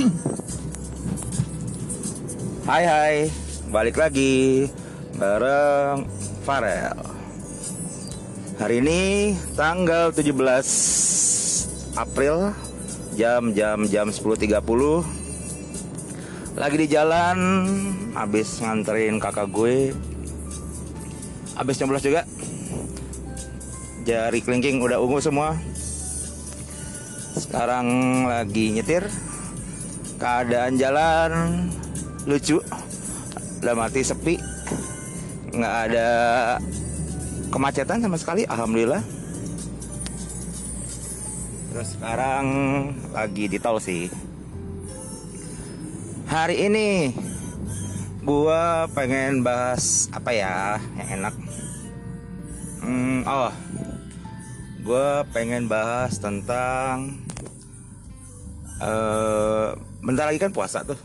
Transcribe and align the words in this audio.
Hai 2.68 2.84
hai, 2.88 3.28
balik 3.68 4.00
lagi 4.00 4.64
bareng 5.20 6.08
Farel. 6.44 6.96
Hari 8.56 8.80
ini 8.80 9.32
tanggal 9.56 10.12
17 10.12 11.96
April 12.00 12.52
jam 13.16 13.52
jam 13.52 13.84
jam 13.88 14.08
10.30 14.08 15.04
lagi 16.56 16.76
di 16.76 16.86
jalan 16.88 17.38
habis 18.16 18.60
nganterin 18.64 19.20
kakak 19.20 19.48
gue. 19.52 19.92
Habis 21.60 21.76
nyoblos 21.80 22.04
juga. 22.04 22.24
Jari 24.08 24.40
kelingking 24.40 24.80
udah 24.80 24.96
ungu 24.96 25.20
semua. 25.20 25.60
Sekarang 27.36 28.24
lagi 28.24 28.72
nyetir 28.72 29.04
keadaan 30.20 30.76
jalan 30.76 31.30
lucu. 32.28 32.60
Udah 33.64 33.74
mati 33.74 34.04
sepi. 34.04 34.36
Nggak 35.50 35.74
ada 35.90 36.08
kemacetan 37.48 38.04
sama 38.04 38.16
sekali 38.20 38.44
alhamdulillah. 38.44 39.02
Terus 41.72 41.88
sekarang 41.96 42.46
lagi 43.16 43.48
di 43.48 43.56
tol 43.56 43.80
sih. 43.80 44.12
Hari 46.28 46.68
ini 46.68 47.10
gua 48.22 48.86
pengen 48.92 49.42
bahas 49.42 50.06
apa 50.14 50.30
ya 50.30 50.78
yang 51.00 51.24
enak? 51.24 51.34
Hmm, 52.80 53.24
oh. 53.24 53.52
Gue 54.80 55.22
pengen 55.36 55.68
bahas 55.68 56.16
tentang 56.16 57.20
uh, 58.80 59.76
bentar 60.00 60.28
lagi 60.28 60.40
kan 60.40 60.52
puasa 60.52 60.80
tuh. 60.84 60.96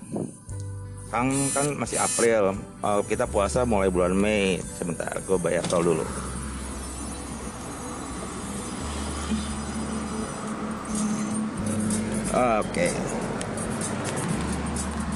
Kan 1.11 1.31
kan 1.51 1.75
masih 1.75 1.99
April. 1.99 2.55
Uh, 2.79 3.03
kita 3.05 3.27
puasa 3.27 3.67
mulai 3.67 3.91
bulan 3.91 4.15
Mei. 4.15 4.59
Sebentar 4.79 5.11
gue 5.23 5.37
bayar 5.39 5.63
tol 5.67 5.83
dulu. 5.83 6.05
Oke. 12.35 12.91
Okay. 12.91 12.91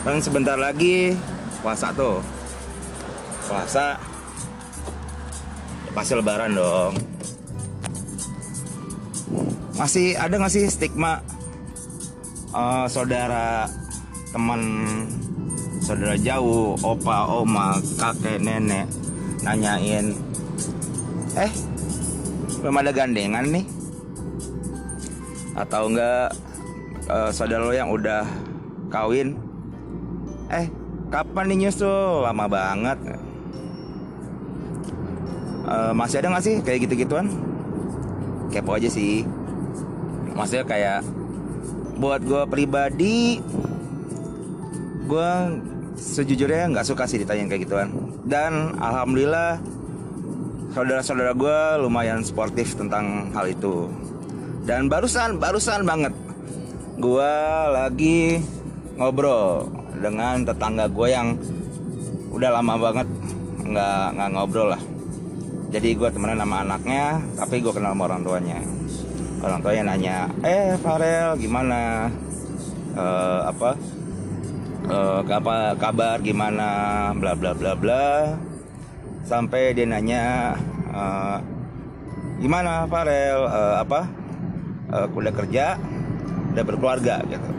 kan 0.07 0.23
sebentar 0.23 0.55
lagi 0.55 1.11
puasa 1.59 1.91
tuh. 1.91 2.23
Puasa. 3.43 3.99
Pasti 5.91 6.13
lebaran 6.15 6.55
dong. 6.55 6.95
Masih 9.75 10.15
ada 10.15 10.39
nggak 10.39 10.51
sih 10.51 10.67
stigma 10.71 11.19
uh, 12.53 12.85
saudara 12.89 13.69
teman 14.29 14.61
saudara 15.81 16.13
jauh 16.19 16.77
opa 16.85 17.25
oma 17.41 17.77
kakek 17.97 18.37
nenek 18.41 18.85
nanyain 19.41 20.13
eh 21.37 21.51
belum 22.59 22.75
ada 22.75 22.91
gandengan 22.91 23.45
nih? 23.47 23.65
Atau 25.55 25.91
enggak 25.91 26.35
uh, 27.07 27.31
saudara 27.31 27.63
lo 27.63 27.71
yang 27.71 27.87
udah 27.87 28.27
kawin 28.91 29.39
eh 30.51 30.67
kapan 31.07 31.55
nih 31.55 31.57
nyusul? 31.67 32.27
Lama 32.27 32.45
banget. 32.51 32.99
Uh, 35.69 35.93
masih 35.93 36.19
ada 36.19 36.33
nggak 36.33 36.43
sih 36.43 36.55
kayak 36.65 36.89
gitu-gituan? 36.89 37.31
Kepo 38.51 38.75
aja 38.75 38.89
sih. 38.91 39.23
Maksudnya 40.35 40.65
kayak 40.67 40.99
buat 41.99 42.23
gue 42.23 42.43
pribadi 42.47 43.43
gue 45.03 45.31
sejujurnya 45.99 46.71
nggak 46.71 46.87
suka 46.87 47.03
sih 47.03 47.19
ditanya 47.19 47.51
kayak 47.51 47.67
gituan. 47.67 47.89
Dan 48.23 48.79
alhamdulillah 48.79 49.59
saudara-saudara 50.71 51.35
gue 51.35 51.59
lumayan 51.83 52.23
sportif 52.23 52.79
tentang 52.79 53.35
hal 53.35 53.51
itu. 53.51 53.91
Dan 54.63 54.87
barusan 54.87 55.43
barusan 55.43 55.83
banget 55.83 56.15
gue 56.99 57.33
lagi 57.73 58.39
ngobrol 58.95 59.67
dengan 59.99 60.47
tetangga 60.47 60.87
gue 60.87 61.07
yang 61.11 61.35
udah 62.31 62.49
lama 62.55 62.75
banget 62.79 63.07
nggak 63.65 64.05
nggak 64.15 64.29
ngobrol 64.31 64.71
lah. 64.71 64.81
Jadi 65.69 65.99
gue 65.99 66.09
temenan 66.15 66.39
sama 66.39 66.63
anaknya 66.63 67.19
tapi 67.35 67.59
gue 67.59 67.73
kenal 67.75 67.91
sama 67.91 68.07
orang 68.07 68.23
tuanya 68.23 68.59
orang 69.39 69.59
tuanya 69.63 69.83
nanya 69.95 70.17
eh 70.43 70.75
Farel 70.83 71.39
gimana? 71.39 72.11
Uh, 72.91 73.47
apa? 73.47 73.71
Uh, 74.89 75.21
apa 75.23 75.55
kabar? 75.79 76.19
Gimana? 76.19 76.67
Bla 77.15 77.37
bla 77.37 77.55
bla 77.55 77.71
bla. 77.77 78.35
Sampai 79.23 79.71
dia 79.77 79.87
nanya 79.87 80.55
uh, 80.91 81.37
gimana 82.43 82.83
Farel? 82.91 83.47
Uh, 83.47 83.75
apa? 83.79 84.01
Uh, 84.91 85.07
udah 85.15 85.33
kerja? 85.33 85.79
Udah 86.51 86.63
berkeluarga? 86.65 87.23
Gitu. 87.23 87.49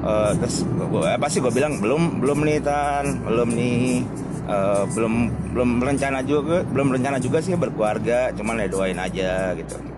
Uh, 0.00 0.32
terus 0.40 0.64
gue 0.64 1.08
apa 1.08 1.28
sih 1.28 1.40
gue 1.40 1.52
bilang 1.52 1.80
belum 1.80 2.20
belum 2.20 2.44
nih 2.44 2.60
tan. 2.60 3.24
Belum 3.24 3.48
nih. 3.56 4.04
Uh, 4.50 4.82
belum 4.92 5.30
belum 5.54 5.70
rencana 5.78 6.26
juga 6.26 6.66
belum 6.66 6.90
rencana 6.98 7.16
juga 7.22 7.40
sih 7.40 7.56
berkeluarga. 7.56 8.34
Cuman 8.36 8.60
ya 8.60 8.68
doain 8.68 8.98
aja 8.98 9.54
gitu 9.56 9.89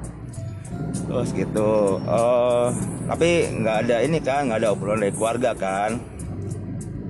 terus 1.13 1.29
gitu. 1.37 2.01
Oh 2.09 2.73
tapi 3.05 3.53
nggak 3.53 3.77
ada 3.85 3.97
ini 4.01 4.17
kan 4.25 4.49
nggak 4.49 4.65
ada 4.65 4.73
obrolan 4.73 5.05
dari 5.05 5.13
keluarga 5.13 5.53
kan. 5.53 6.01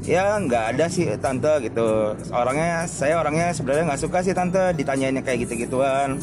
Ya 0.03 0.35
nggak 0.43 0.75
ada 0.75 0.91
sih 0.91 1.07
tante 1.23 1.63
gitu. 1.63 2.19
Orangnya 2.35 2.91
saya 2.91 3.23
orangnya 3.23 3.55
sebenarnya 3.55 3.95
nggak 3.95 4.03
suka 4.03 4.19
sih 4.27 4.35
tante 4.35 4.75
ditanyainnya 4.75 5.23
kayak 5.23 5.47
gitu 5.47 5.71
gituan 5.71 6.19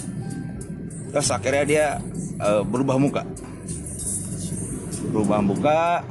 terus 1.09 1.31
akhirnya 1.33 1.63
dia 1.63 1.85
uh, 2.43 2.61
berubah 2.67 2.99
muka. 2.99 3.23
Berubah 5.15 5.39
muka 5.39 6.03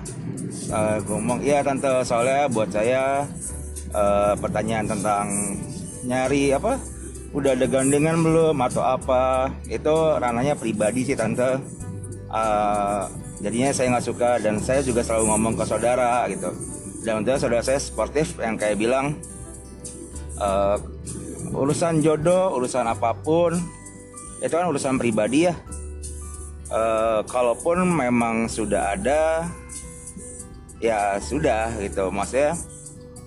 uh, 0.73 0.97
ngomong 1.05 1.45
iya 1.45 1.61
tante 1.61 2.01
soalnya 2.09 2.49
buat 2.49 2.73
saya 2.73 3.29
uh, 3.93 4.33
pertanyaan 4.41 4.89
tentang 4.89 5.27
nyari 6.09 6.57
apa 6.57 6.81
udah 7.37 7.53
ada 7.53 7.67
gandengan 7.69 8.17
belum 8.25 8.57
atau 8.57 8.83
apa? 8.85 9.53
Itu 9.69 10.17
ranahnya 10.17 10.57
pribadi 10.57 11.05
sih 11.05 11.17
tante. 11.17 11.61
Uh, 12.29 13.09
jadinya 13.41 13.73
saya 13.73 13.97
nggak 13.97 14.07
suka 14.07 14.31
dan 14.41 14.61
saya 14.61 14.85
juga 14.85 15.01
selalu 15.05 15.33
ngomong 15.33 15.55
ke 15.57 15.65
saudara 15.65 16.25
gitu. 16.33 16.53
Dan 17.05 17.25
untuk 17.25 17.37
saudara 17.41 17.65
saya 17.65 17.81
sportif 17.81 18.37
yang 18.41 18.57
kayak 18.57 18.81
bilang 18.81 19.17
uh, 20.41 20.77
urusan 21.53 22.05
jodoh 22.05 22.53
urusan 22.59 22.85
apa 22.85 23.17
pun 23.17 23.57
itu 24.45 24.53
kan 24.53 24.69
urusan 24.69 24.97
pribadi 25.01 25.49
ya. 25.49 25.55
Uh, 26.69 27.25
kalaupun 27.25 27.81
memang 27.81 28.45
sudah 28.45 28.93
ada 28.93 29.49
ya 30.81 31.17
sudah 31.21 31.73
gitu. 31.81 32.13
Maksudnya 32.13 32.57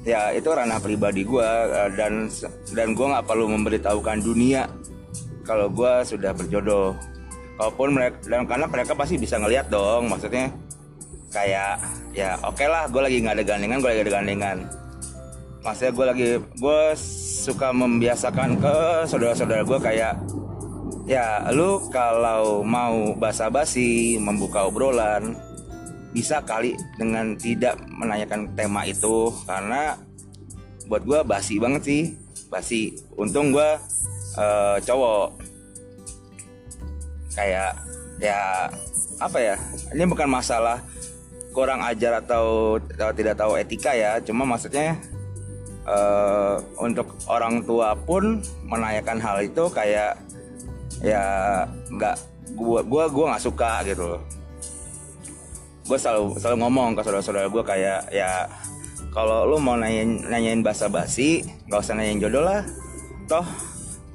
ya 0.01 0.33
itu 0.33 0.49
ranah 0.49 0.81
pribadi 0.81 1.21
gue 1.21 1.49
eh, 1.71 1.89
dan 1.93 2.27
dan 2.73 2.87
gue 2.97 3.05
nggak 3.05 3.25
perlu 3.25 3.45
memberitahukan 3.53 4.19
dunia 4.21 4.65
kalau 5.45 5.67
gue 5.69 5.93
sudah 6.05 6.31
berjodoh. 6.37 6.93
Kalaupun 7.57 7.93
mereka 7.93 8.17
dan 8.25 8.49
karena 8.49 8.65
mereka 8.65 8.97
pasti 8.97 9.21
bisa 9.21 9.37
ngelihat 9.37 9.69
dong 9.69 10.09
maksudnya 10.09 10.49
kayak 11.31 11.77
ya 12.11 12.35
oke 12.43 12.57
okay 12.57 12.67
lah 12.67 12.89
gue 12.89 13.01
lagi 13.01 13.17
nggak 13.21 13.35
ada 13.37 13.45
gandengan 13.45 13.77
gue 13.79 13.89
lagi 13.93 14.01
ada 14.01 14.13
gandengan 14.17 14.57
maksudnya 15.61 15.91
gue 15.93 16.05
lagi 16.09 16.27
gue 16.59 16.81
suka 17.45 17.69
membiasakan 17.71 18.59
ke 18.59 18.75
saudara-saudara 19.05 19.61
gue 19.61 19.79
kayak 19.79 20.13
ya 21.05 21.47
lu 21.53 21.79
kalau 21.93 22.65
mau 22.65 23.13
basa-basi 23.15 24.17
membuka 24.17 24.67
obrolan 24.67 25.37
bisa 26.11 26.43
kali 26.43 26.75
dengan 26.99 27.35
tidak 27.39 27.79
menanyakan 27.87 28.51
tema 28.55 28.83
itu 28.87 29.31
karena 29.47 29.95
buat 30.91 31.07
gue 31.07 31.19
basi 31.23 31.55
banget 31.57 31.81
sih 31.87 32.03
basi. 32.51 32.99
Untung 33.15 33.55
gue 33.55 33.69
uh, 34.35 34.77
cowok. 34.83 35.39
Kayak 37.31 37.79
ya 38.19 38.67
apa 39.23 39.37
ya 39.39 39.55
ini 39.95 40.03
bukan 40.05 40.27
masalah 40.27 40.83
kurang 41.51 41.83
ajar 41.83 42.19
atau, 42.23 42.77
atau 42.79 43.11
tidak 43.11 43.35
tahu 43.37 43.59
etika 43.59 43.91
ya 43.91 44.19
cuma 44.23 44.47
maksudnya 44.47 44.95
uh, 45.85 46.57
untuk 46.79 47.11
orang 47.27 47.61
tua 47.63 47.93
pun 47.93 48.39
menanyakan 48.65 49.19
hal 49.19 49.37
itu 49.43 49.67
kayak 49.69 50.17
ya 51.01 51.23
nggak 51.91 52.15
gua 52.55 52.81
gua 52.85 53.03
gua 53.09 53.25
nggak 53.35 53.45
suka 53.45 53.71
gitu 53.87 54.17
gue 55.91 55.99
selalu 55.99 56.39
selalu 56.39 56.57
ngomong 56.63 56.95
ke 56.95 57.03
saudara-saudara 57.03 57.51
gue 57.51 57.63
kayak 57.67 58.15
ya 58.15 58.47
kalau 59.11 59.43
lu 59.43 59.59
mau 59.59 59.75
nanyain 59.75 60.23
nanyain 60.23 60.63
basa 60.63 60.87
basi 60.87 61.43
nggak 61.67 61.83
usah 61.83 61.99
nanyain 61.99 62.15
jodoh 62.15 62.47
lah. 62.47 62.63
Toh 63.27 63.43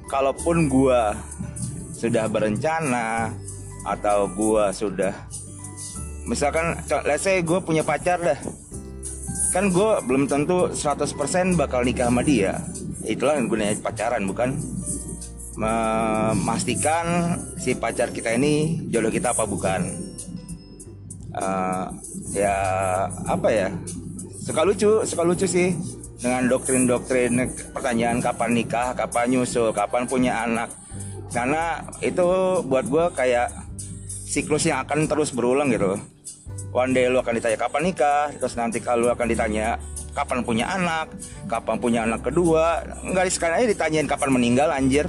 kalaupun 0.09 0.65
gue 0.65 1.01
sudah 1.93 2.25
berencana 2.25 3.29
atau 3.85 4.25
gue 4.25 4.65
sudah 4.73 5.13
misalkan 6.25 6.81
let's 7.05 7.29
say 7.29 7.45
gue 7.45 7.61
punya 7.61 7.85
pacar 7.85 8.17
dah 8.25 8.41
kan 9.53 9.69
gue 9.69 9.89
belum 10.09 10.25
tentu 10.25 10.73
100% 10.73 11.13
bakal 11.53 11.85
nikah 11.85 12.09
sama 12.09 12.25
dia. 12.25 12.57
Itulah 13.05 13.37
yang 13.37 13.53
gunanya 13.53 13.77
pacaran 13.85 14.25
bukan? 14.25 14.57
Memastikan 15.57 17.37
si 17.61 17.77
pacar 17.77 18.09
kita 18.09 18.33
ini 18.33 18.81
jodoh 18.89 19.13
kita 19.13 19.37
apa 19.37 19.45
bukan 19.45 20.06
uh, 21.37 21.85
ya 22.33 22.55
apa 23.29 23.47
ya? 23.49 23.67
Suka 24.43 24.63
lucu 24.63 25.03
suka 25.03 25.23
lucu 25.27 25.45
sih 25.45 25.75
dengan 26.17 26.49
doktrin-doktrin 26.49 27.37
pertanyaan 27.71 28.17
kapan 28.23 28.57
nikah 28.57 28.97
kapan 28.97 29.25
nyusul 29.37 29.69
kapan 29.71 30.03
punya 30.09 30.43
anak. 30.47 30.69
Karena 31.29 31.83
itu 31.99 32.25
buat 32.65 32.87
gue 32.87 33.05
kayak 33.13 33.51
siklus 34.27 34.65
yang 34.65 34.81
akan 34.87 35.05
terus 35.05 35.35
berulang 35.35 35.69
gitu. 35.69 35.99
One 36.71 36.91
day 36.95 37.07
lu 37.07 37.19
akan 37.19 37.37
ditanya 37.37 37.57
kapan 37.59 37.91
nikah 37.91 38.31
terus 38.35 38.55
nanti 38.55 38.79
kalau 38.81 39.11
akan 39.11 39.27
ditanya 39.27 39.77
kapan 40.17 40.41
punya 40.41 40.65
anak 40.65 41.13
kapan 41.45 41.77
punya 41.77 41.99
anak 42.09 42.25
kedua 42.25 42.81
nggak 43.05 43.29
sekali 43.29 43.53
aja 43.61 43.67
ditanyain 43.69 44.07
kapan 44.09 44.29
meninggal 44.33 44.71
anjir. 44.71 45.05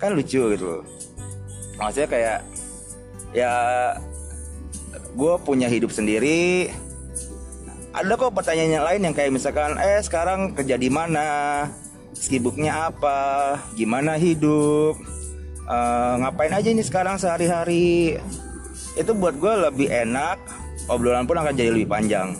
Kan 0.00 0.16
lucu 0.16 0.56
gitu. 0.56 0.82
Maksudnya 1.78 2.08
kayak 2.10 2.38
ya 3.36 3.52
gue 5.18 5.34
punya 5.42 5.66
hidup 5.66 5.90
sendiri. 5.90 6.70
Ada 7.90 8.14
kok 8.14 8.38
pertanyaan 8.38 8.78
yang 8.78 8.86
lain 8.86 9.00
yang 9.10 9.14
kayak 9.18 9.34
misalkan 9.34 9.74
eh 9.82 9.98
sekarang 9.98 10.54
kerja 10.54 10.78
di 10.78 10.86
mana? 10.86 11.66
Sibuknya 12.14 12.94
apa? 12.94 13.58
Gimana 13.74 14.14
hidup? 14.14 14.94
Uh, 15.66 16.14
ngapain 16.22 16.54
aja 16.54 16.70
ini 16.70 16.86
sekarang 16.86 17.18
sehari-hari? 17.18 18.22
Itu 18.94 19.18
buat 19.18 19.34
gue 19.42 19.54
lebih 19.66 19.90
enak. 19.90 20.38
Obrolan 20.86 21.26
pun 21.26 21.42
akan 21.42 21.58
jadi 21.58 21.74
lebih 21.74 21.90
panjang. 21.90 22.38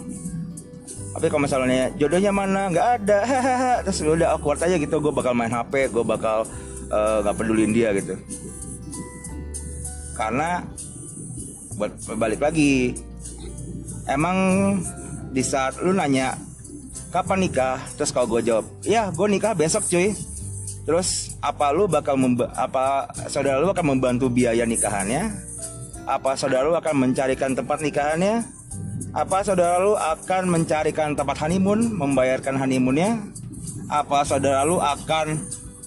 Tapi 1.18 1.26
kalau 1.26 1.42
misalnya 1.42 1.90
jodohnya 1.98 2.30
mana? 2.30 2.70
Nggak 2.70 2.88
ada. 3.02 3.18
Terus 3.90 4.06
udah 4.06 4.38
awkward 4.38 4.62
aja 4.62 4.78
gitu. 4.78 5.02
Gue 5.02 5.10
bakal 5.10 5.34
main 5.34 5.50
hp 5.50 5.90
gue 5.90 6.04
bakal 6.06 6.46
Eh, 6.88 7.18
nggak 7.20 7.34
uh, 7.36 7.38
pedulin 7.38 7.72
dia 7.76 7.92
gitu. 7.92 8.16
Karena 10.16 10.64
balik 12.18 12.40
lagi. 12.42 12.98
Emang 14.08 14.36
di 15.30 15.44
saat 15.44 15.78
lu 15.78 15.94
nanya 15.94 16.34
kapan 17.14 17.46
nikah? 17.46 17.78
Terus 17.96 18.10
kalau 18.10 18.26
gue 18.36 18.42
jawab 18.44 18.66
ya 18.84 19.08
gue 19.14 19.26
nikah 19.30 19.54
besok 19.54 19.86
cuy. 19.86 20.12
Terus 20.88 21.36
apa 21.44 21.68
lu 21.70 21.84
bakal 21.84 22.16
apa 22.56 23.12
saudara 23.28 23.60
lu 23.60 23.68
akan 23.68 23.96
membantu 23.96 24.32
biaya 24.32 24.64
nikahannya? 24.64 25.28
Apa 26.08 26.32
saudara 26.32 26.64
lu 26.64 26.72
akan 26.72 27.04
mencarikan 27.04 27.52
tempat 27.52 27.84
nikahannya? 27.84 28.40
Apa 29.12 29.44
saudara 29.44 29.76
lu 29.84 29.92
akan 29.92 30.48
mencarikan 30.48 31.12
tempat 31.12 31.36
honeymoon 31.44 31.92
membayarkan 31.92 32.56
honeymoonnya? 32.56 33.20
Apa 33.92 34.24
saudara 34.24 34.64
lu 34.64 34.80
akan 34.80 35.36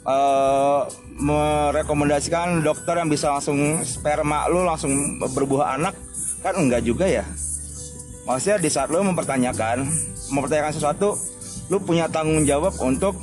uh, 0.06 0.86
merekomendasikan 1.22 2.66
dokter 2.66 2.98
yang 2.98 3.08
bisa 3.08 3.30
langsung 3.30 3.86
sperma 3.86 4.50
lu 4.50 4.66
langsung 4.66 5.22
berbuah 5.22 5.78
anak? 5.78 5.94
Kan 6.42 6.58
enggak 6.58 6.82
juga 6.82 7.06
ya. 7.06 7.24
Maksudnya 8.26 8.58
di 8.58 8.70
saat 8.74 8.90
lu 8.90 9.06
mempertanyakan 9.06 9.86
mempertanyakan 10.34 10.74
sesuatu 10.74 11.14
lu 11.70 11.78
punya 11.80 12.10
tanggung 12.10 12.44
jawab 12.44 12.76
untuk 12.82 13.16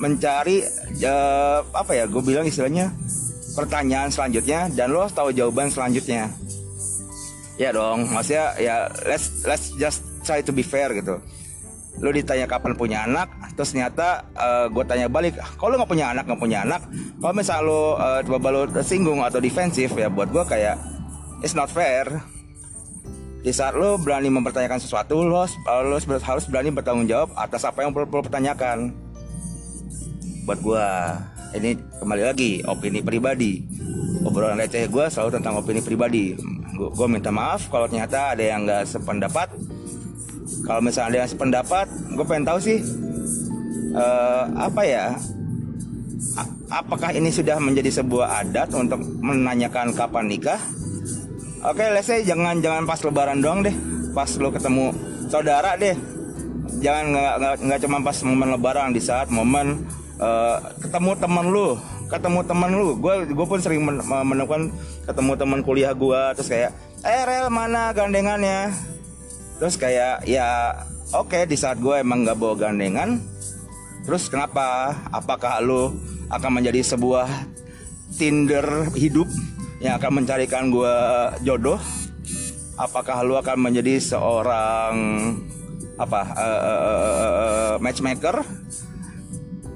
mencari 0.00 0.64
uh, 1.04 1.60
apa 1.74 1.92
ya 1.94 2.04
gue 2.08 2.22
bilang 2.24 2.48
istilahnya 2.48 2.90
pertanyaan 3.52 4.08
selanjutnya 4.08 4.72
dan 4.72 4.94
lo 4.94 5.04
tahu 5.10 5.34
jawaban 5.34 5.68
selanjutnya. 5.68 6.30
Ya 7.60 7.74
dong 7.74 8.08
maksudnya 8.08 8.56
ya 8.56 8.88
let's 9.04 9.44
let's 9.44 9.74
just 9.76 10.02
try 10.24 10.40
to 10.40 10.54
be 10.54 10.64
fair 10.64 10.88
gitu 10.94 11.18
lu 12.00 12.08
ditanya 12.08 12.48
kapan 12.48 12.72
punya 12.72 13.04
anak 13.04 13.28
terus 13.52 13.76
ternyata 13.76 14.24
uh, 14.32 14.64
eh, 14.64 14.66
gue 14.72 14.84
tanya 14.88 15.06
balik 15.12 15.36
kalau 15.60 15.76
nggak 15.76 15.90
punya 15.90 16.16
anak? 16.16 16.24
Nggak 16.24 16.40
punya 16.40 16.58
anak. 16.64 16.80
Kalau 17.20 17.34
misal 17.36 17.58
lu 17.62 17.94
uh, 18.00 18.20
coba 18.24 18.48
lu 18.48 18.62
singgung 18.80 19.20
atau 19.20 19.38
defensif 19.38 19.92
ya 19.92 20.08
buat 20.08 20.32
gue 20.32 20.44
kayak 20.48 20.80
it's 21.44 21.52
not 21.52 21.68
fair. 21.68 22.08
Di 23.42 23.50
saat 23.50 23.74
lo 23.74 23.98
berani 23.98 24.30
mempertanyakan 24.30 24.78
sesuatu 24.78 25.26
lo, 25.26 25.42
lo 25.66 25.96
harus 25.98 26.44
berani 26.46 26.70
bertanggung 26.70 27.10
jawab 27.10 27.34
atas 27.34 27.66
apa 27.66 27.82
yang 27.82 27.90
perlu, 27.90 28.06
perlu 28.06 28.22
pertanyakan. 28.30 28.94
Buat 30.46 30.58
gue 30.62 30.86
ini 31.58 31.70
kembali 31.74 32.22
lagi 32.22 32.62
opini 32.64 33.02
pribadi. 33.02 33.66
Obrolan 34.22 34.62
receh 34.62 34.86
gue 34.86 35.04
selalu 35.10 35.42
tentang 35.42 35.58
opini 35.58 35.82
pribadi. 35.82 36.38
Gue 36.78 37.08
minta 37.10 37.34
maaf 37.34 37.66
kalau 37.66 37.90
ternyata 37.90 38.38
ada 38.38 38.42
yang 38.46 38.62
nggak 38.62 38.86
sependapat 38.86 39.50
kalau 40.62 40.80
misalnya 40.80 41.08
ada 41.10 41.18
yang 41.26 41.30
sependapat 41.30 41.86
gue 41.90 42.24
pengen 42.26 42.46
tahu 42.46 42.58
sih 42.62 42.78
uh, 43.96 44.44
apa 44.56 44.82
ya? 44.84 45.06
Apakah 46.72 47.12
ini 47.12 47.28
sudah 47.28 47.60
menjadi 47.60 48.00
sebuah 48.00 48.46
adat 48.46 48.72
untuk 48.72 49.04
menanyakan 49.20 49.92
kapan 49.92 50.24
nikah? 50.32 50.56
Oke 51.62 51.84
okay, 51.84 51.88
let's 51.92 52.08
say 52.08 52.24
jangan 52.24 52.64
jangan 52.64 52.88
pas 52.88 52.98
lebaran 53.04 53.44
doang 53.44 53.60
deh. 53.60 53.74
Pas 54.16 54.28
lo 54.40 54.48
ketemu 54.48 54.96
saudara 55.28 55.76
deh. 55.76 55.92
Jangan 56.80 57.04
nggak 57.60 57.80
cuma 57.84 58.00
pas 58.00 58.16
momen 58.24 58.48
lebaran 58.56 58.90
di 58.96 59.02
saat 59.04 59.28
momen 59.28 59.84
uh, 60.16 60.58
ketemu 60.80 61.12
temen 61.20 61.46
lu. 61.52 61.76
Ketemu 62.08 62.40
temen 62.48 62.70
lu. 62.72 62.88
Gue 62.96 63.28
gue 63.28 63.46
pun 63.46 63.60
sering 63.60 63.84
menemukan 63.84 64.72
ketemu 65.04 65.32
teman 65.36 65.60
kuliah 65.60 65.92
gue 65.92 66.22
terus 66.40 66.48
kayak 66.48 66.72
eh 67.04 67.22
rel 67.28 67.52
mana 67.52 67.92
gandengannya 67.92 68.72
terus 69.62 69.78
kayak 69.78 70.26
ya 70.26 70.74
oke 71.14 71.30
okay, 71.30 71.46
di 71.46 71.54
saat 71.54 71.78
gue 71.78 72.02
emang 72.02 72.26
nggak 72.26 72.34
bawa 72.34 72.58
gandengan 72.58 73.22
terus 74.02 74.26
kenapa? 74.26 74.98
Apakah 75.14 75.62
lo 75.62 75.94
akan 76.34 76.58
menjadi 76.58 76.82
sebuah 76.82 77.30
Tinder 78.18 78.90
hidup 78.98 79.30
yang 79.78 80.02
akan 80.02 80.18
mencarikan 80.18 80.74
gue 80.74 80.94
jodoh? 81.46 81.78
Apakah 82.74 83.22
lo 83.22 83.38
akan 83.38 83.70
menjadi 83.70 84.02
seorang 84.02 84.94
apa 85.94 86.20
uh, 86.34 87.74
matchmaker? 87.78 88.42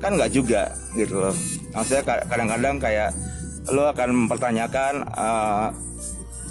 Kan 0.03 0.19
nggak 0.19 0.35
juga 0.35 0.75
gitu 0.99 1.31
loh. 1.31 1.35
Maksudnya 1.71 2.03
kadang-kadang 2.27 2.83
kayak 2.83 3.15
lo 3.71 3.87
akan 3.95 4.27
mempertanyakan 4.27 5.07
uh, 5.15 5.71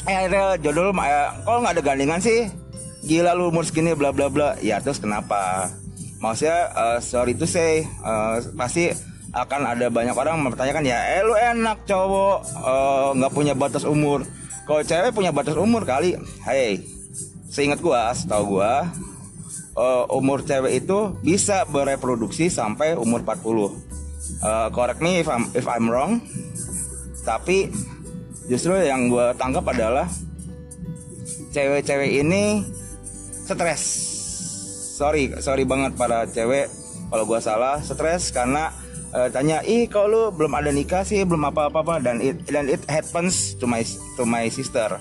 eh 0.07 0.31
jodoh 0.63 0.87
lo 0.87 0.91
kalau 1.43 1.59
nggak 1.59 1.75
ada 1.75 1.83
gandengan 1.83 2.23
sih 2.23 2.47
gila 3.05 3.37
lu 3.37 3.53
umur 3.53 3.63
segini 3.63 3.93
bla 3.93 4.11
bla 4.11 4.27
bla. 4.27 4.57
Ya 4.59 4.81
terus 4.81 4.97
kenapa? 4.97 5.69
Maksudnya 6.19 6.73
uh, 6.73 6.99
sorry 6.99 7.37
itu 7.37 7.45
say 7.45 7.85
uh, 8.01 8.41
pasti 8.57 8.89
akan 9.35 9.67
ada 9.67 9.91
banyak 9.91 10.15
orang 10.15 10.41
mempertanyakan 10.41 10.87
ya 10.87 10.99
eh 11.19 11.21
lu 11.21 11.35
enak 11.35 11.83
cowok. 11.85 12.37
Eh, 12.45 13.07
nggak 13.19 13.31
uh, 13.31 13.35
punya 13.35 13.53
batas 13.53 13.83
umur. 13.85 14.25
Kalau 14.65 14.81
cewek 14.81 15.13
punya 15.13 15.29
batas 15.29 15.53
umur 15.53 15.85
kali 15.85 16.17
hey 16.41 16.81
seingat 17.45 17.79
gua 17.79 18.09
setahu 18.11 18.57
gua 18.57 18.89
uh, 19.77 20.03
umur 20.11 20.41
cewek 20.41 20.83
itu 20.83 21.13
bisa 21.21 21.63
bereproduksi 21.69 22.49
sampai 22.49 22.97
umur 22.97 23.21
40 23.21 23.45
uh, 23.45 24.67
correct 24.71 24.99
me 25.03 25.21
if 25.21 25.27
I'm 25.29 25.47
if 25.53 25.67
I'm 25.69 25.87
wrong 25.87 26.23
tapi 27.23 27.69
justru 28.45 28.77
yang 28.77 29.09
gue 29.09 29.33
tangkap 29.37 29.65
adalah 29.65 30.05
cewek-cewek 31.49 32.21
ini 32.21 32.61
stres. 33.45 33.83
Sorry 34.97 35.29
sorry 35.37 35.63
banget 35.67 35.93
para 35.93 36.25
cewek 36.25 36.71
kalau 37.13 37.23
gue 37.29 37.39
salah 37.39 37.77
stres 37.85 38.33
karena 38.33 38.73
uh, 39.13 39.29
tanya 39.29 39.61
ih 39.61 39.85
kalau 39.85 40.09
lu 40.09 40.21
belum 40.33 40.57
ada 40.57 40.73
nikah 40.73 41.05
sih? 41.05 41.21
Belum 41.21 41.45
apa 41.45 41.69
apa? 41.69 41.85
Apa 41.85 41.95
dan 42.01 42.17
it 42.19 42.41
dan 42.49 42.65
it 42.65 42.81
happens 42.89 43.53
to 43.61 43.69
my 43.69 43.85
to 44.17 44.23
my 44.25 44.49
sister. 44.49 44.97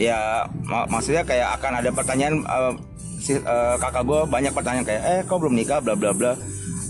Ya 0.00 0.48
mak 0.64 0.90
maksudnya 0.90 1.22
kayak 1.22 1.54
akan 1.60 1.72
ada 1.84 1.90
pertanyaan 1.94 2.34
uh, 2.48 2.72
si, 3.20 3.38
uh, 3.38 3.76
kakak 3.78 4.02
gue 4.08 4.20
banyak 4.26 4.52
pertanyaan 4.56 4.86
kayak 4.86 5.02
eh 5.04 5.20
kau 5.28 5.36
belum 5.38 5.54
nikah? 5.54 5.84
Bla 5.84 5.94
bla 5.94 6.16
bla. 6.16 6.32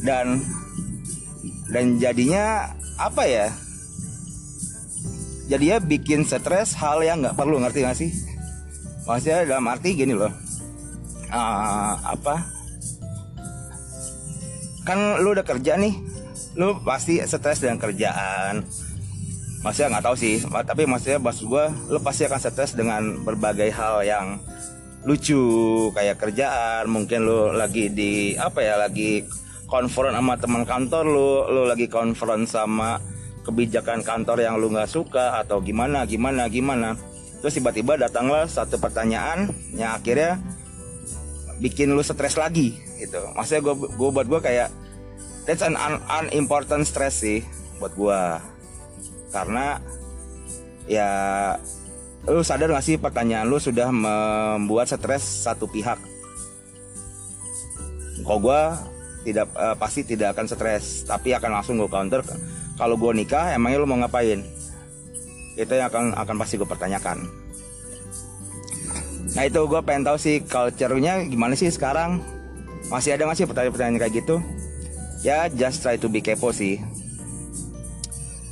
Dan 0.06 0.40
dan 1.72 1.98
jadinya 1.98 2.70
apa 3.00 3.24
ya? 3.26 3.48
Jadinya 5.44 5.76
bikin 5.76 6.24
stres 6.24 6.72
hal 6.72 7.04
yang 7.04 7.20
nggak 7.20 7.36
perlu 7.36 7.60
ngerti 7.60 7.84
gak 7.84 8.00
sih 8.00 8.23
maksudnya 9.04 9.48
dalam 9.48 9.68
arti 9.68 9.96
gini 9.96 10.12
loh. 10.16 10.32
Uh, 11.28 11.94
apa? 12.04 12.44
Kan 14.84 15.24
lu 15.24 15.32
udah 15.32 15.44
kerja 15.44 15.80
nih 15.80 15.94
lu 16.54 16.78
pasti 16.86 17.18
stres 17.24 17.62
dengan 17.62 17.78
kerjaan. 17.82 18.62
Maksudnya 19.64 19.96
nggak 19.96 20.04
tahu 20.04 20.16
sih 20.16 20.44
tapi 20.44 20.84
maksudnya 20.84 21.16
bos 21.16 21.40
gue 21.40 21.64
lu 21.88 21.98
pasti 22.04 22.28
akan 22.28 22.40
stres 22.40 22.76
dengan 22.76 23.24
berbagai 23.24 23.72
hal 23.72 24.04
yang 24.04 24.36
lucu 25.04 25.40
kayak 25.92 26.20
kerjaan 26.20 26.88
mungkin 26.88 27.24
lu 27.24 27.52
lagi 27.52 27.92
di 27.92 28.36
apa 28.36 28.60
ya 28.60 28.76
lagi 28.80 29.24
konfront 29.68 30.16
sama 30.16 30.36
teman 30.36 30.64
kantor 30.64 31.04
lu 31.04 31.28
lu 31.48 31.62
lagi 31.68 31.88
konfront 31.88 32.44
sama 32.44 33.00
kebijakan 33.44 34.00
kantor 34.00 34.40
yang 34.40 34.56
lu 34.56 34.72
nggak 34.72 34.88
suka 34.88 35.40
atau 35.44 35.60
gimana 35.60 36.08
gimana 36.08 36.48
gimana 36.48 36.96
terus 37.44 37.60
tiba-tiba 37.60 38.00
datanglah 38.00 38.48
satu 38.48 38.80
pertanyaan 38.80 39.52
yang 39.76 39.92
akhirnya 39.92 40.40
bikin 41.60 41.92
lu 41.92 42.00
stres 42.00 42.40
lagi 42.40 42.72
gitu. 42.96 43.20
Maksudnya 43.36 43.60
gue 43.60 43.74
gue 43.84 44.10
buat 44.16 44.24
gue 44.24 44.40
kayak 44.40 44.72
that's 45.44 45.60
an 45.60 45.76
un 45.76 46.00
unimportant 46.08 46.88
stress 46.88 47.20
sih 47.20 47.44
buat 47.76 47.92
gue 47.92 48.20
karena 49.28 49.76
ya 50.88 51.08
lu 52.24 52.40
sadar 52.40 52.72
gak 52.72 52.80
sih 52.80 52.96
pertanyaan 52.96 53.44
lu 53.44 53.60
sudah 53.60 53.92
membuat 53.92 54.88
stres 54.88 55.44
satu 55.44 55.68
pihak? 55.68 56.00
Kok 58.24 58.38
gue 58.40 58.60
tidak 59.28 59.52
uh, 59.52 59.76
pasti 59.76 60.00
tidak 60.00 60.32
akan 60.32 60.48
stres 60.48 61.04
tapi 61.04 61.36
akan 61.36 61.60
langsung 61.60 61.76
gue 61.76 61.92
counter. 61.92 62.24
Kalau 62.80 62.96
gue 62.96 63.12
nikah 63.12 63.52
emangnya 63.52 63.84
lu 63.84 63.86
mau 63.86 64.00
ngapain 64.00 64.40
itu 65.54 65.72
yang 65.72 65.88
akan 65.90 66.14
akan 66.18 66.36
pasti 66.38 66.58
gue 66.58 66.68
pertanyakan. 66.68 67.26
Nah 69.34 69.42
itu 69.46 69.60
gue 69.66 69.80
pengen 69.82 70.06
tahu 70.06 70.18
sih 70.18 70.42
culture-nya 70.46 71.26
gimana 71.26 71.58
sih 71.58 71.70
sekarang. 71.70 72.22
Masih 72.92 73.16
ada 73.16 73.26
nggak 73.26 73.38
sih 73.38 73.46
pertanyaan-pertanyaan 73.48 74.00
kayak 74.02 74.14
gitu? 74.22 74.36
Ya 75.24 75.48
just 75.50 75.82
try 75.82 75.96
to 75.98 76.06
be 76.06 76.20
kepo 76.20 76.52
sih. 76.54 76.78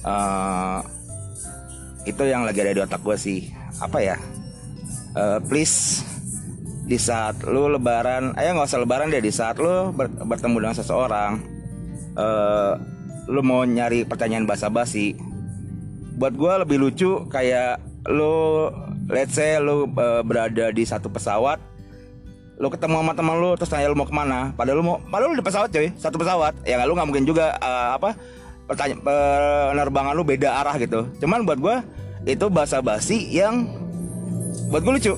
Uh, 0.03 0.83
itu 2.03 2.23
yang 2.27 2.43
lagi 2.43 2.65
ada 2.65 2.75
di 2.75 2.83
otak 2.83 3.03
gue 3.05 3.15
sih. 3.15 3.53
Apa 3.79 4.03
ya? 4.03 4.17
Uh, 5.13 5.39
please 5.45 6.03
di 6.83 6.99
saat 6.99 7.39
lu 7.47 7.71
lebaran 7.71 8.35
ayo 8.35 8.59
nggak 8.59 8.69
usah 8.69 8.83
lebaran 8.83 9.09
deh 9.09 9.23
di 9.23 9.31
saat 9.31 9.55
lu 9.63 9.95
ber, 9.95 10.11
bertemu 10.11 10.57
dengan 10.59 10.77
seseorang 10.77 11.33
uh, 12.19 12.75
lu 13.31 13.41
mau 13.41 13.63
nyari 13.63 14.03
pertanyaan 14.03 14.51
basa-basi 14.51 15.15
buat 16.17 16.35
gue 16.37 16.53
lebih 16.67 16.77
lucu 16.81 17.25
kayak 17.33 17.81
lu 18.11 18.69
let's 19.09 19.37
say 19.37 19.57
lu 19.63 19.87
uh, 19.97 20.23
berada 20.27 20.75
di 20.75 20.83
satu 20.83 21.07
pesawat 21.07 21.61
lu 22.63 22.71
ketemu 22.71 23.03
sama 23.03 23.13
teman 23.19 23.37
lu 23.43 23.51
terus 23.59 23.71
tanya 23.75 23.91
lu 23.91 23.99
mau 23.99 24.07
ke 24.07 24.15
mana. 24.15 24.55
Padahal 24.55 24.79
lu 24.79 24.85
mau 24.87 24.97
padahal 25.11 25.35
lu 25.35 25.43
di 25.43 25.43
pesawat 25.43 25.69
cuy 25.75 25.91
satu 25.99 26.15
pesawat. 26.15 26.55
Ya 26.63 26.79
lu 26.87 26.95
nggak 26.95 27.09
mungkin 27.11 27.27
juga 27.27 27.59
uh, 27.59 27.99
apa 27.99 28.15
pertanyaan 28.71 29.03
penerbangan 29.03 30.15
lu 30.15 30.23
beda 30.23 30.63
arah 30.63 30.79
gitu. 30.79 31.11
Cuman 31.19 31.43
buat 31.43 31.59
gue 31.59 31.77
itu 32.23 32.47
bahasa 32.47 32.79
basi 32.79 33.19
yang 33.35 33.67
buat 34.71 34.87
gue 34.87 34.95
lucu. 34.95 35.15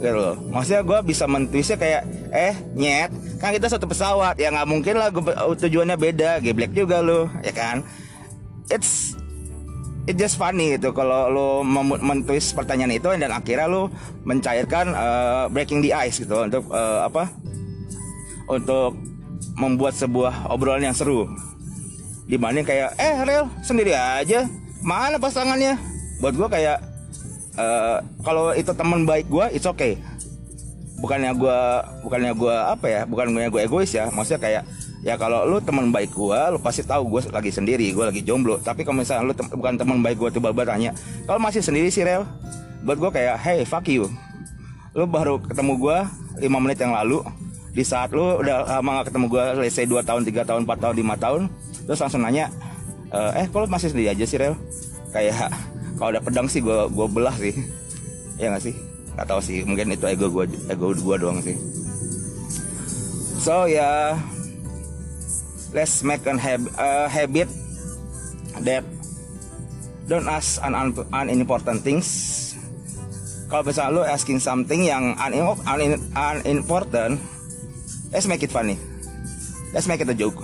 Gitu 0.00 0.16
loh. 0.16 0.40
Maksudnya 0.48 0.80
gue 0.80 0.98
bisa 1.04 1.28
mentwisnya 1.28 1.76
kayak 1.76 2.02
eh 2.32 2.56
nyet 2.72 3.12
kan 3.36 3.52
kita 3.52 3.68
satu 3.68 3.84
pesawat. 3.84 4.40
Ya 4.40 4.48
nggak 4.48 4.68
mungkin 4.72 4.96
lah 4.96 5.12
gua, 5.12 5.52
tujuannya 5.52 6.00
beda. 6.00 6.40
Geblek 6.40 6.72
juga 6.72 7.04
lo 7.04 7.28
ya 7.44 7.52
kan? 7.52 7.84
It's 8.72 9.11
it 10.06 10.18
just 10.18 10.34
funny 10.34 10.74
gitu 10.74 10.90
kalau 10.90 11.30
lo 11.30 11.46
mentwist 12.02 12.58
pertanyaan 12.58 12.98
itu 12.98 13.06
dan 13.14 13.30
akhirnya 13.30 13.70
lo 13.70 13.86
mencairkan 14.26 14.90
uh, 14.90 15.44
breaking 15.46 15.78
the 15.78 15.94
ice 15.94 16.18
gitu 16.18 16.42
untuk 16.42 16.66
uh, 16.74 17.06
apa? 17.06 17.30
Untuk 18.50 18.98
membuat 19.54 19.94
sebuah 19.94 20.50
obrolan 20.50 20.82
yang 20.82 20.96
seru. 20.96 21.30
Dibanding 22.26 22.66
kayak 22.66 22.98
eh 22.98 23.14
real 23.22 23.46
sendiri 23.62 23.94
aja. 23.94 24.50
Mana 24.82 25.22
pasangannya? 25.22 25.78
Buat 26.18 26.34
gue 26.34 26.48
kayak 26.50 26.78
uh, 27.58 28.02
kalau 28.26 28.50
itu 28.58 28.74
teman 28.74 29.06
baik 29.06 29.30
gue 29.30 29.46
it's 29.54 29.68
okay. 29.68 29.98
Bukannya 30.98 31.34
gue 31.34 31.58
bukannya 32.06 32.32
gue 32.34 32.56
apa 32.56 32.86
ya 32.86 33.00
bukannya 33.06 33.50
gue 33.50 33.62
egois 33.62 33.90
ya. 33.94 34.10
Maksudnya 34.10 34.42
kayak 34.42 34.62
ya 35.02 35.18
kalau 35.18 35.42
lu 35.44 35.58
teman 35.58 35.90
baik 35.90 36.14
gua 36.14 36.54
lu 36.54 36.62
pasti 36.62 36.86
tahu 36.86 37.10
gue 37.10 37.26
lagi 37.34 37.50
sendiri 37.50 37.90
gue 37.90 38.04
lagi 38.06 38.22
jomblo. 38.22 38.62
Tapi 38.62 38.86
kalau 38.86 39.02
misalnya 39.02 39.26
lu 39.26 39.34
tem 39.34 39.50
bukan 39.50 39.74
teman 39.74 39.98
baik 40.00 40.22
tuh 40.30 40.38
bapak 40.38 40.70
tanya 40.70 40.94
kalau 41.26 41.42
masih 41.42 41.60
sendiri 41.60 41.90
sih 41.90 42.06
rel? 42.06 42.22
Buat 42.86 42.98
gue 43.02 43.10
kayak 43.18 43.36
hey 43.42 43.66
fuck 43.66 43.84
you. 43.90 44.06
Lu 44.94 45.04
baru 45.10 45.42
ketemu 45.42 45.74
gue 45.76 45.98
5 46.46 46.62
menit 46.62 46.78
yang 46.78 46.94
lalu. 46.94 47.20
Di 47.72 47.82
saat 47.82 48.12
lu 48.12 48.38
udah 48.44 48.68
lama 48.78 49.00
gak 49.00 49.10
ketemu 49.10 49.26
gue 49.32 49.44
let's 49.64 49.74
say 49.74 49.88
2 49.88 50.04
tahun 50.06 50.22
3 50.28 50.44
tahun 50.44 50.60
4 50.68 50.82
tahun 50.82 50.94
5 50.94 51.24
tahun 51.24 51.42
terus 51.82 51.98
langsung 51.98 52.22
nanya 52.22 52.46
eh 53.34 53.50
kalau 53.50 53.66
masih 53.66 53.90
sendiri 53.90 54.14
aja 54.14 54.24
sih 54.24 54.38
rel? 54.38 54.54
Kayak 55.10 55.50
kalau 55.98 56.14
ada 56.14 56.22
pedang 56.22 56.46
sih 56.46 56.62
gue 56.62 56.78
gue 56.94 57.06
belah 57.10 57.34
sih. 57.34 57.52
Ya 58.38 58.54
gak 58.54 58.62
sih? 58.62 58.74
Nggak 59.12 59.26
tahu 59.28 59.40
sih 59.44 59.66
mungkin 59.66 59.92
itu 59.92 60.06
ego 60.08 60.30
gue 60.30 60.46
ego 60.70 60.94
gue 60.94 61.16
doang 61.18 61.42
sih. 61.42 61.58
So 63.42 63.66
ya 63.66 64.14
yeah, 64.14 64.31
let's 65.72 66.04
make 66.04 66.24
an 66.28 66.36
hab 66.36 66.60
a 66.76 67.08
habit 67.08 67.48
that 68.62 68.84
don't 70.06 70.28
ask 70.28 70.60
an 70.60 70.76
un 70.76 70.92
unimportant 71.28 71.80
things. 71.80 72.38
Kalau 73.48 73.68
misalnya 73.68 73.92
lo 73.92 74.02
asking 74.04 74.40
something 74.40 74.84
yang 74.88 75.16
un 75.16 75.32
un 75.32 75.92
unimportant 76.44 77.20
let's 78.12 78.28
make 78.28 78.44
it 78.44 78.52
funny. 78.52 78.76
Let's 79.72 79.88
make 79.88 80.04
it 80.04 80.08
a 80.08 80.16
joke. 80.16 80.40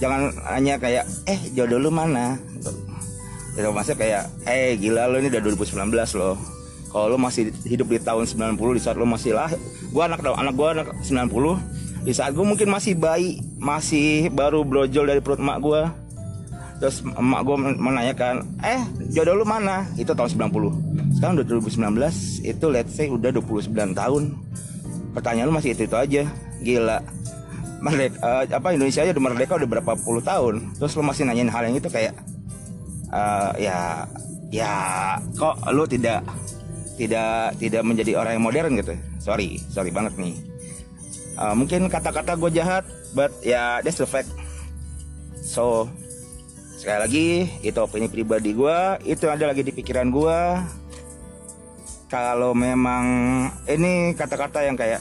Jangan 0.00 0.32
hanya 0.48 0.80
kayak 0.80 1.04
eh 1.28 1.40
jodoh 1.52 1.78
lu 1.78 1.92
mana? 1.92 2.40
Gitu 3.52 3.68
maksudnya 3.68 3.96
kayak 4.00 4.22
eh 4.48 4.80
gila 4.80 5.08
lo 5.12 5.20
ini 5.20 5.28
udah 5.28 5.40
2019 5.44 5.92
loh. 6.16 6.36
Kalau 6.92 7.12
lo 7.12 7.16
masih 7.16 7.52
hidup 7.68 7.88
di 7.88 8.00
tahun 8.00 8.24
90 8.28 8.76
di 8.76 8.80
saat 8.80 8.96
lo 8.96 9.08
masih 9.08 9.36
lah 9.36 9.48
gua 9.92 10.08
anak 10.08 10.24
anak 10.24 10.54
gua 10.56 10.68
anak 10.76 10.88
90 11.04 11.81
di 12.02 12.12
saat 12.14 12.34
gue 12.34 12.42
mungkin 12.42 12.66
masih 12.66 12.98
bayi 12.98 13.38
masih 13.62 14.26
baru 14.34 14.66
brojol 14.66 15.06
dari 15.06 15.22
perut 15.22 15.38
emak 15.38 15.58
gue 15.62 15.82
terus 16.82 16.98
emak 17.06 17.40
gue 17.46 17.56
menanyakan 17.78 18.42
eh 18.66 18.82
jodoh 19.14 19.38
lu 19.38 19.46
mana? 19.46 19.86
Itu 19.94 20.18
tahun 20.18 20.50
90 20.50 20.92
sekarang 21.22 21.38
udah 21.38 21.46
2019 21.46 22.50
itu 22.50 22.66
let's 22.66 22.98
say 22.98 23.06
udah 23.06 23.30
29 23.30 23.70
tahun. 23.94 24.34
Pertanyaan 25.14 25.46
lu 25.46 25.54
masih 25.54 25.70
itu 25.70 25.86
itu 25.86 25.94
aja. 25.94 26.26
Gila. 26.58 26.98
Merdeka 27.78 28.18
uh, 28.18 28.42
apa 28.50 28.74
Indonesia 28.74 29.06
aja 29.06 29.14
udah 29.14 29.22
merdeka 29.22 29.54
udah 29.54 29.68
berapa 29.70 29.92
puluh 30.02 30.18
tahun. 30.18 30.74
Terus 30.82 30.98
lu 30.98 31.06
masih 31.06 31.22
nanyain 31.22 31.46
hal 31.46 31.62
yang 31.70 31.78
itu 31.78 31.86
kayak 31.86 32.18
uh, 33.14 33.54
ya 33.54 34.10
ya 34.50 34.72
kok 35.38 35.62
lu 35.70 35.86
tidak 35.86 36.26
tidak 36.98 37.54
tidak 37.62 37.82
menjadi 37.86 38.18
orang 38.18 38.32
yang 38.34 38.42
modern 38.42 38.74
gitu? 38.82 38.98
Sorry 39.22 39.62
sorry 39.70 39.94
banget 39.94 40.18
nih 40.18 40.34
uh, 41.36 41.54
mungkin 41.56 41.86
kata-kata 41.88 42.36
gue 42.36 42.50
jahat 42.52 42.84
but 43.16 43.32
ya 43.44 43.52
yeah, 43.54 43.70
that's 43.84 44.00
the 44.00 44.08
fact. 44.08 44.28
So 45.42 45.88
sekali 46.78 46.98
lagi 46.98 47.28
itu 47.62 47.78
opini 47.78 48.10
pribadi 48.10 48.56
gue 48.56 48.78
itu 49.06 49.30
ada 49.30 49.46
lagi 49.46 49.62
di 49.62 49.70
pikiran 49.70 50.10
gue 50.10 50.38
kalau 52.10 52.52
memang 52.52 53.04
ini 53.70 54.12
kata-kata 54.18 54.66
yang 54.66 54.74
kayak 54.76 54.98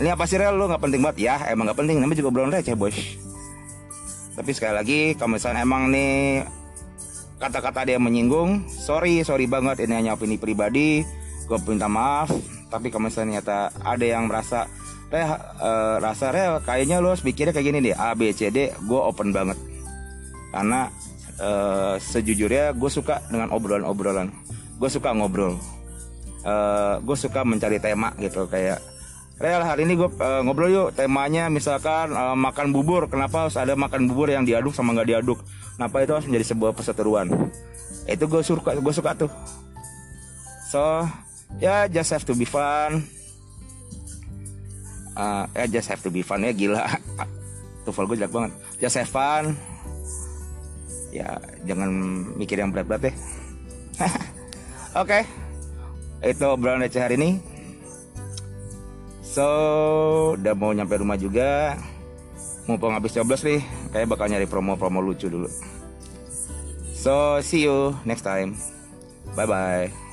ini 0.00 0.08
apa 0.10 0.24
sih 0.26 0.38
real 0.40 0.56
lo 0.56 0.70
nggak 0.70 0.82
penting 0.82 1.02
banget. 1.02 1.18
Ya 1.30 1.36
emang 1.50 1.70
nggak 1.70 1.78
penting 1.82 1.98
namanya 1.98 2.18
juga 2.22 2.30
belum 2.32 2.54
receh 2.54 2.78
bos 2.78 2.94
tapi 4.34 4.50
sekali 4.50 4.74
lagi 4.74 5.00
kalau 5.14 5.38
misalnya 5.38 5.62
emang 5.62 5.94
nih 5.94 6.42
kata-kata 7.38 7.86
dia 7.86 7.98
menyinggung 8.02 8.66
sorry 8.66 9.22
sorry 9.22 9.46
banget 9.46 9.86
ini 9.86 9.94
hanya 9.94 10.18
opini 10.18 10.38
pribadi. 10.38 11.06
Gue 11.44 11.60
minta 11.68 11.86
maaf 11.86 12.32
tapi 12.72 12.90
kalau 12.90 13.06
misalnya 13.06 13.38
ternyata 13.44 13.58
ada 13.84 14.04
yang 14.04 14.26
merasa 14.26 14.66
Reh 15.14 15.30
uh, 15.30 16.02
rasa 16.02 16.34
Reh 16.34 16.58
kayaknya 16.66 16.98
lo 16.98 17.14
pikirnya 17.14 17.54
kayak 17.54 17.66
gini 17.70 17.78
deh. 17.86 17.94
A 17.94 18.18
B 18.18 18.34
C 18.34 18.50
D 18.50 18.74
gue 18.74 18.98
open 18.98 19.30
banget. 19.30 19.54
Karena 20.50 20.90
uh, 21.38 21.94
sejujurnya 22.02 22.74
gue 22.74 22.90
suka 22.90 23.22
dengan 23.30 23.54
obrolan-obrolan. 23.54 24.34
Gue 24.82 24.90
suka 24.90 25.14
ngobrol. 25.14 25.54
Uh, 26.42 26.50
eh, 26.50 26.94
gue 27.06 27.16
suka 27.16 27.40
mencari 27.46 27.80
tema 27.80 28.12
gitu 28.20 28.44
kayak 28.44 28.76
Rel 29.40 29.64
hari 29.64 29.88
ini 29.88 29.96
gue 29.96 30.12
uh, 30.20 30.44
ngobrol 30.44 30.68
yuk 30.68 30.88
temanya 30.92 31.46
misalkan 31.46 32.10
uh, 32.10 32.34
makan 32.34 32.74
bubur. 32.74 33.06
Kenapa 33.06 33.46
harus 33.46 33.54
ada 33.54 33.78
makan 33.78 34.10
bubur 34.10 34.34
yang 34.34 34.42
diaduk 34.42 34.74
sama 34.74 34.98
nggak 34.98 35.14
diaduk? 35.14 35.38
Kenapa 35.78 36.02
itu 36.02 36.12
harus 36.14 36.26
menjadi 36.26 36.46
sebuah 36.54 36.74
perseteruan? 36.74 37.30
Itu 38.10 38.26
gue 38.26 38.42
suka 38.42 38.74
gue 38.78 38.94
suka 38.94 39.14
tuh. 39.14 39.30
So 40.74 41.06
ya 41.62 41.86
yeah, 41.86 42.02
just 42.02 42.10
have 42.10 42.26
to 42.26 42.34
be 42.34 42.46
fun 42.46 43.06
uh, 45.18 45.44
ya 45.54 45.64
just 45.66 45.88
have 45.90 46.02
to 46.02 46.10
be 46.10 46.22
fun. 46.22 46.44
Ya 46.44 46.52
gila. 46.54 46.84
TOEFL 47.84 48.06
gue 48.08 48.16
jelek 48.24 48.32
banget. 48.32 48.52
Just 48.80 48.96
have 48.98 49.10
fun. 49.10 49.54
Ya 51.14 51.38
jangan 51.62 51.90
mikir 52.34 52.58
yang 52.58 52.74
berat-berat 52.74 53.06
deh 53.06 53.14
oke. 54.98 55.06
Okay. 55.06 55.22
itu 56.26 56.42
obrolan 56.42 56.82
receh 56.82 56.98
hari 56.98 57.14
ini. 57.14 57.38
So 59.22 59.46
udah 60.34 60.54
mau 60.58 60.74
nyampe 60.74 60.98
rumah 60.98 61.14
juga. 61.14 61.78
Mau 62.66 62.80
habis 62.90 63.12
coblos 63.12 63.44
nih 63.44 63.60
kayak 63.92 64.08
bakal 64.08 64.26
nyari 64.26 64.48
promo-promo 64.48 65.04
lucu 65.04 65.30
dulu. 65.30 65.46
So 66.96 67.38
see 67.44 67.68
you 67.68 67.92
next 68.08 68.26
time. 68.26 68.56
Bye 69.36 69.46
bye 69.46 70.03